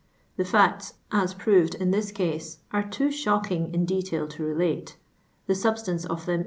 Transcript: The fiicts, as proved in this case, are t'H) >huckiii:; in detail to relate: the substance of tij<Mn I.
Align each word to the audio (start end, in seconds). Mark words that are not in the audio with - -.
The 0.35 0.43
fiicts, 0.45 0.93
as 1.11 1.35
proved 1.35 1.75
in 1.75 1.91
this 1.91 2.11
case, 2.11 2.57
are 2.73 2.81
t'H) 2.81 3.23
>huckiii:; 3.23 3.71
in 3.71 3.85
detail 3.85 4.27
to 4.29 4.43
relate: 4.43 4.97
the 5.45 5.53
substance 5.53 6.05
of 6.05 6.25
tij<Mn 6.25 6.37
I. 6.37 6.39